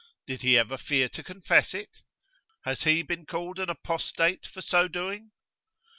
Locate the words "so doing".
4.59-5.29